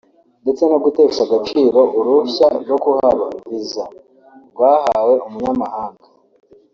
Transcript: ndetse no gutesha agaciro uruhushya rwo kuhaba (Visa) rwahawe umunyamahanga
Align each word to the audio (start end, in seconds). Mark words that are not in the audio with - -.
ndetse 0.43 0.63
no 0.71 0.77
gutesha 0.83 1.21
agaciro 1.27 1.79
uruhushya 1.97 2.47
rwo 2.63 2.77
kuhaba 2.83 3.25
(Visa) 3.49 3.85
rwahawe 4.51 5.13
umunyamahanga 5.27 6.07